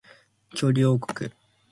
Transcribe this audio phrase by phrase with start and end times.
[0.55, 1.27] 恐竜王国